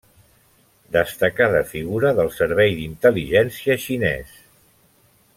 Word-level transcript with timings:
Destacada 0.95 1.59
figura 1.73 2.13
del 2.19 2.31
Servei 2.37 2.73
d'Intel·ligència 2.79 3.77
xinès. 3.87 4.33